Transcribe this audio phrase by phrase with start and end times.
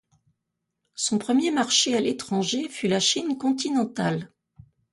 [0.95, 4.31] Son premier marché à l'étranger fut la Chine continentale.